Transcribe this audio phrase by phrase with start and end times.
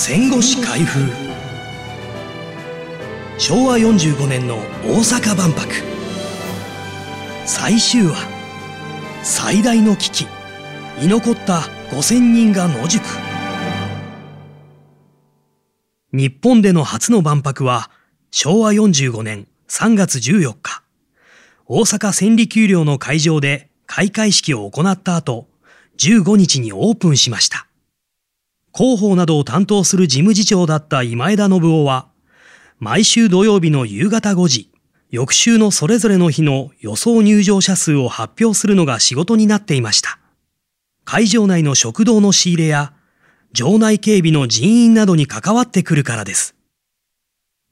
[0.00, 1.10] 戦後史開封。
[3.36, 5.74] 昭和45年の大阪万博。
[7.44, 8.28] 最終話。
[9.24, 10.26] 最大の危機。
[11.02, 13.02] 居残った5000人が野宿。
[16.12, 17.90] 日本での初の万博は
[18.30, 20.84] 昭和45年3月14日。
[21.66, 25.48] 大阪千里丘陵の会場で開会式を行った後
[25.98, 27.67] 15日にオープンしました。
[28.78, 32.06] 広報などを担当する事務次長だった今枝信夫は、
[32.78, 34.70] 毎週土曜日の夕方5時、
[35.10, 40.20] 翌週のそれぞれの日の予想入場者数を発表するのが仕事になっていました。
[41.04, 42.92] 会場内の食堂の仕入れや、
[43.52, 46.54] 場内警備の人員などに関わってくるからです。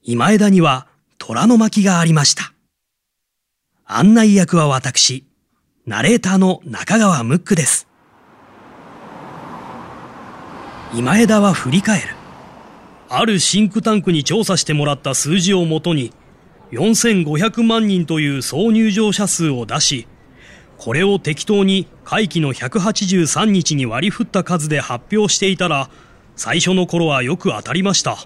[0.00, 0.86] 今枝には
[1.18, 2.54] 虎の巻がありました。
[3.84, 5.26] 案内役は私、
[5.84, 7.88] ナレーターの中川ムックです。
[10.96, 12.06] 今枝は振り返る。
[13.08, 16.12] あるシンクタンクに調査してもらった数字をもとに、
[16.70, 20.06] 4500万人という総入場者数を出し、
[20.78, 25.90] これを適当に会期の183日に割り振った数で発表していたら、
[26.36, 28.16] 最初の頃はよく当たりました。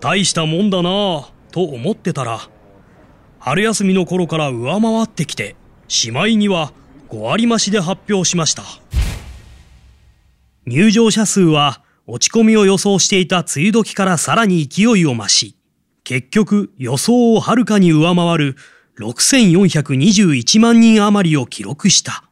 [0.00, 2.48] 大したもんだなぁ、と思ってたら、
[3.40, 5.56] 春休みの頃から上回ってきて、
[5.88, 6.72] しまいには
[7.10, 8.62] 5割増しで発表しました。
[10.66, 15.56] 入場者数は落ち込みを予想していた梅雨時からさらに勢いを増し、
[16.04, 18.56] 結局予想をはるかに上回る
[18.98, 22.24] 6421万人余りを記録した。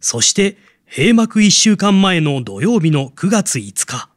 [0.00, 4.08] そして閉幕1週間前の土曜日の9月5日、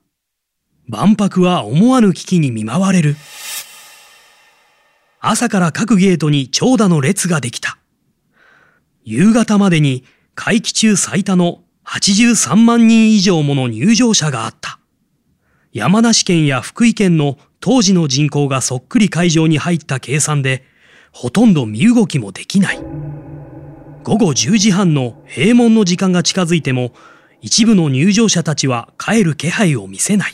[0.88, 3.16] 万博は思わぬ危機に見舞われる。
[5.20, 7.78] 朝から各ゲートに長蛇の列ができた。
[9.04, 14.80] 夕方までに会期中最多の83万人以上もの入場者があった。
[15.74, 20.64] 山梨県や福井県の当時の人口がそっくり会場に入った計算で、
[21.12, 22.80] ほとんど身動きもできない。
[24.04, 26.94] 午後10時半の閉門の時間が近づいても、
[27.42, 30.34] 一部の入場者たちは帰る気配を見せない。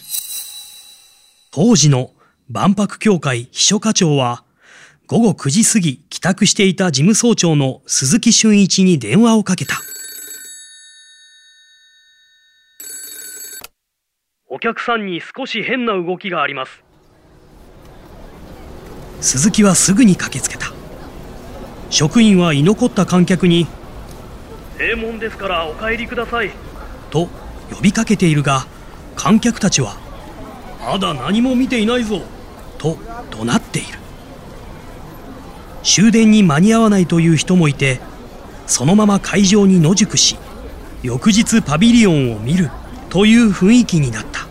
[1.51, 2.11] 当時の
[2.49, 4.43] 万博協会秘書課長は、
[5.07, 9.79] 午後9時過ぎ帰宅していた事務総長の鈴木俊一に電話をかけた。
[14.55, 16.81] お客さんに少し変な動きがあります。
[19.19, 20.71] 鈴木はすぐに駆けつけた。
[21.89, 23.67] 職員は居残った観客に
[24.79, 26.51] 「閉門ですからお帰りください」
[27.11, 27.27] と
[27.69, 28.65] 呼びかけているが
[29.17, 29.97] 観客たちは
[30.79, 32.21] 「まだ何も見ていないぞ」
[32.79, 32.97] と
[33.31, 33.99] 怒鳴っている。
[35.83, 37.99] 終電に間に合わないという人もいて
[38.67, 40.37] そのまま会場に野宿し
[41.03, 42.71] 翌日パビリオンを見る
[43.09, 44.44] という雰囲気になった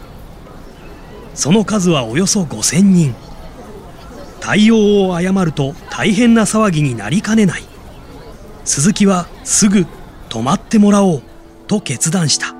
[1.34, 3.14] その数はおよそ5000人。
[4.40, 7.64] 対応を誤ると大変な騒ぎになりかねない。
[8.64, 9.86] 鈴木はすぐ
[10.28, 11.22] 止まってもらおう
[11.66, 12.54] と決断した。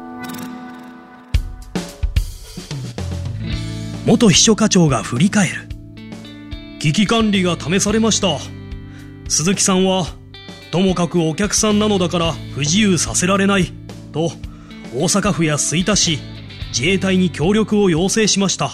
[4.07, 5.69] 元秘書課長が振り返る。
[6.81, 8.39] 危機管理が試されました。
[9.29, 10.07] 鈴木さんは
[10.71, 13.73] ともかくお客さんなのだから不自由させられない
[14.13, 14.31] と
[14.95, 16.19] 大阪府や吹田市
[16.77, 18.73] 自衛隊に協力を要請しました。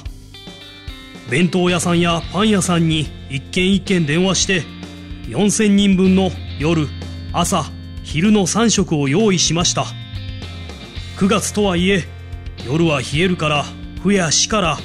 [1.28, 4.62] 弁当屋さんやパン屋さんに一軒一軒電話して
[5.28, 6.88] 4000人分の夜
[7.34, 7.64] 朝
[8.02, 9.84] 昼の3食を用意しました。
[11.18, 12.04] 9月とはいえ
[12.66, 13.64] 夜は冷えるから
[14.02, 14.78] 府や市から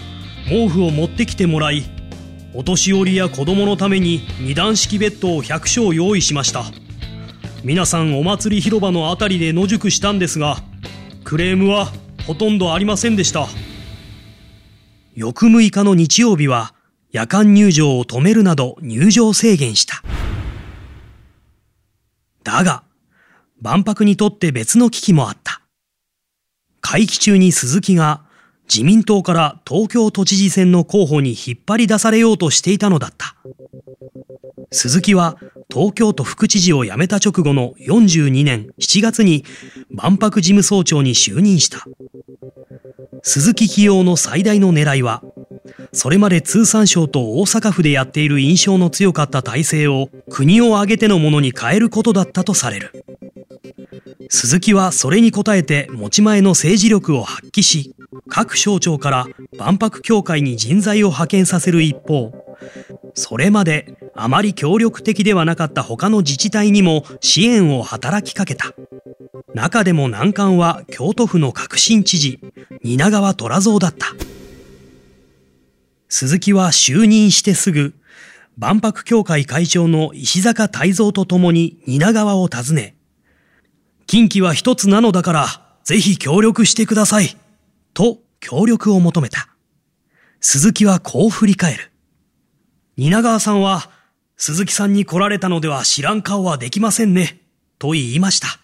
[0.49, 1.83] 毛布を持ってきてもらい
[2.53, 6.65] お年寄りや子供のために二段式ベッドを100床用意しました。
[7.63, 10.57] 皆さんお祭り広場の辺りで野宿したんですが
[11.23, 11.91] クレームは
[12.27, 13.47] ほとんどありませんでした。
[15.13, 16.73] 翌6日の日曜日は
[17.11, 20.03] 夜間入場を止めるなど入場制限した。
[22.43, 22.83] だが、
[23.61, 25.61] 万博にとって別の危機もあった。
[26.81, 28.25] 会期中に鈴木が
[28.67, 33.35] 自民党から東京都知事選の候補に引っ張り出されようとしていたのだった。
[34.71, 35.37] 鈴木は
[35.71, 39.45] 東京都副知事を辞めた直後の42年7月に
[39.89, 41.85] 万博事務総長に就任した。
[43.27, 45.23] 鈴木起用の最大の狙いは、
[45.91, 53.03] それまで通産省と大阪府でやっている印象の強かった体制を国を挙げてのものに変えることだったとされる。
[54.29, 57.95] 鈴木はそれに応えて持ち前の政治力を発揮し、
[58.29, 59.25] 各省庁から
[59.57, 62.31] 万博協会に人材を派遣させる一方、
[63.15, 68.73] それまであまり協力的ではなかった他の自治体にも支援を働きかけた。
[69.55, 72.41] 中でも難関は京都府の革新知事、
[72.83, 74.07] 蜷川虎蔵だった。
[76.09, 77.93] 鈴木は就任してすぐ、
[78.57, 82.97] 万博協会会長の石坂泰造と共に蜷川を訪ね、
[84.07, 85.47] 近畿は一つなのだから、
[85.85, 87.37] ぜひ協力してください。
[87.93, 89.47] と協力を求めた。
[90.41, 91.91] 鈴木はこう振り返る。
[92.97, 93.89] 蜷川さんは、
[94.35, 97.39] 鈴木さんに来られたのでは知らん顔はできませんね。
[97.79, 98.59] と言いました。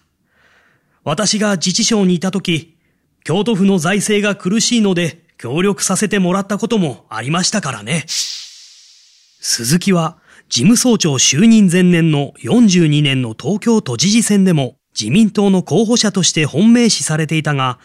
[1.04, 2.76] 私が自治省にいたとき、
[3.24, 8.04] 京都府の財政が苦しいので協力させてもらったこともありましたからね。
[8.06, 10.18] 鈴木は
[10.48, 17.80] 事務総長就任前年の42年の東京都知事選でも自民党の候補者として本命視されていたが、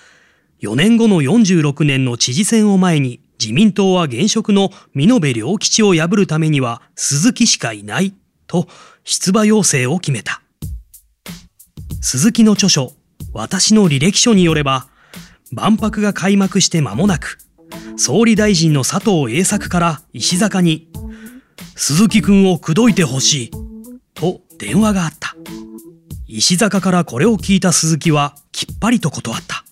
[0.62, 8.14] 4年後の46年の知事選を前に自民党は現職の美濃部良吉を破るためには鈴木しかいない
[8.48, 8.68] と
[9.04, 10.42] 出馬要請を決めた。
[12.02, 12.94] 鈴木の著書、
[13.34, 14.88] 私の履歴書によれば、
[15.52, 17.38] 万博が開幕して間もなく、
[17.96, 20.88] 総理大臣の佐藤栄作から石坂に、
[21.76, 23.52] 鈴木くんを口説いてほしい、
[24.14, 25.36] と電話があった。
[26.28, 29.64] 石坂からこれを聞いた鈴木はきっぱりと断った。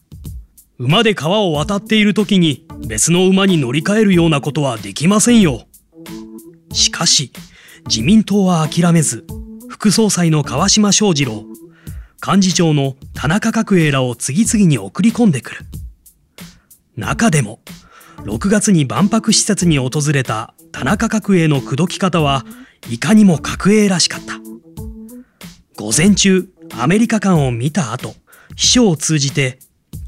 [0.78, 5.66] 馬で川を渡っている時に別の馬に乗り換えるようなことはできませんよ。
[6.72, 7.32] しかし、
[7.88, 9.26] 自民党は諦めず、
[9.70, 11.46] 副総裁の川島翔二郎、
[12.26, 15.62] 幹事長の田中角栄らを次々に送り込んでくる。
[16.98, 17.60] 中でも、
[18.24, 22.44] 6月に万博施設に訪れた田中角栄の口説き方は
[22.90, 24.40] いかにも角栄らしかった。
[25.78, 26.50] 午前中、
[26.80, 28.16] アメリカ館を見た後、
[28.56, 29.60] 秘書を通じて、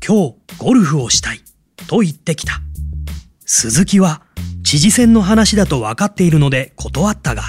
[0.03, 1.41] 今日ゴルフをしたい、
[1.85, 2.61] と言ってきた。
[3.45, 4.23] 鈴木は、
[4.63, 7.43] 知事選の話だと分かっているので断ったが、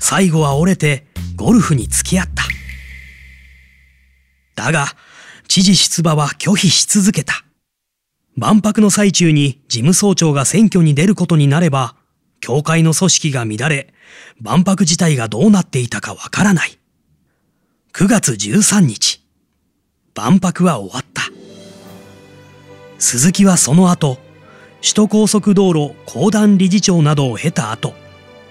[0.00, 2.59] 最後は折れてゴルフに付き合った。
[4.60, 4.86] だが、
[5.48, 7.44] 知事出馬は拒否し続けた。
[8.36, 11.96] 万博の最中に事務総長が選挙に出ることになれば、
[12.40, 13.92] 教会の組織が乱れ、
[14.40, 16.78] 万博自体がどうなっていたかわからない。
[17.94, 19.22] 9月13日、
[20.14, 21.22] 万博は終わった。
[22.98, 24.18] 鈴木はその後、
[24.82, 27.94] 首都高速道路公団理事長などを経た後、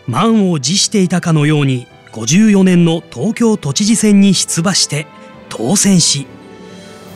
[0.08, 5.06] 満を持していたかのように54年の東京都知事選に出馬して
[5.50, 6.28] 当選し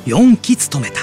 [0.05, 1.01] 4期務めた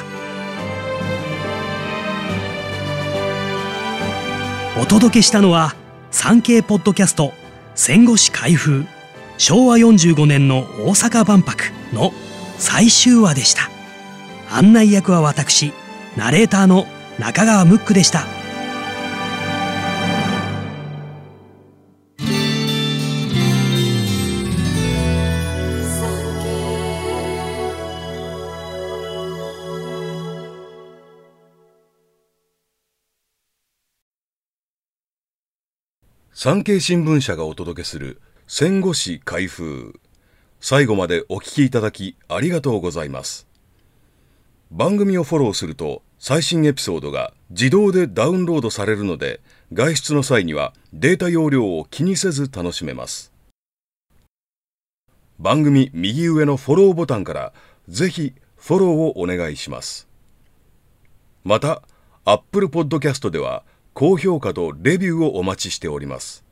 [4.81, 5.75] お届けしたのは
[6.11, 7.33] 産経ポッドキャスト
[7.75, 8.85] 戦後史開封
[9.39, 12.13] 昭和45年の大阪万博の
[12.59, 13.71] 最終話でした
[14.51, 15.73] 案内役は私
[16.17, 16.87] ナレーターの
[17.19, 18.40] 中川ムックでした。
[36.43, 40.01] 産経新聞社がお届けする戦後史開封。
[40.59, 43.47] 最後までお聞きいただきありがとうございます。
[44.71, 49.43] 番組をフォローすると最新エピソードが自動でダウンロードされるので
[49.75, 53.35] 外出の際にはデータ容量を気にせず楽しめます。
[55.39, 57.53] 番組右上のフォローボタンから
[57.87, 60.09] ぜひフォローをお願いします。
[61.45, 61.83] また
[62.25, 66.45] Apple Podcast では高評価とレビューをお待ちしております。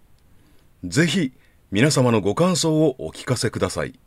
[0.84, 1.32] ぜひ
[1.70, 3.98] 皆様のご感想をお聞かせください。